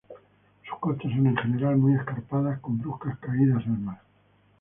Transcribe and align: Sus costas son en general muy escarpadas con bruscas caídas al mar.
Sus 0.63 0.79
costas 0.81 1.09
son 1.11 1.27
en 1.27 1.37
general 1.37 1.77
muy 1.77 1.93
escarpadas 1.93 2.59
con 2.61 2.79
bruscas 2.79 3.19
caídas 3.19 3.61
al 3.67 3.77
mar. 3.81 4.01